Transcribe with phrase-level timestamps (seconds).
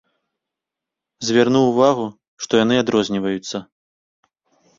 [1.29, 2.05] Звярнуў увагу,
[2.47, 3.57] што яны адрозніваюцца.